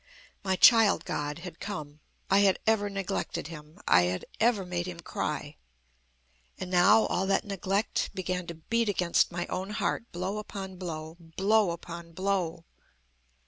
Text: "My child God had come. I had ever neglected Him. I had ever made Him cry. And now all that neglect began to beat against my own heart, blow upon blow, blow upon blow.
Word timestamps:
"My 0.43 0.55
child 0.55 1.05
God 1.05 1.37
had 1.37 1.59
come. 1.59 1.99
I 2.27 2.39
had 2.39 2.57
ever 2.65 2.89
neglected 2.89 3.49
Him. 3.49 3.79
I 3.87 4.05
had 4.05 4.25
ever 4.39 4.65
made 4.65 4.87
Him 4.87 5.01
cry. 5.01 5.57
And 6.57 6.71
now 6.71 7.03
all 7.05 7.27
that 7.27 7.45
neglect 7.45 8.09
began 8.15 8.47
to 8.47 8.55
beat 8.55 8.89
against 8.89 9.31
my 9.31 9.45
own 9.45 9.69
heart, 9.69 10.11
blow 10.11 10.39
upon 10.39 10.77
blow, 10.77 11.17
blow 11.37 11.69
upon 11.69 12.13
blow. 12.13 12.65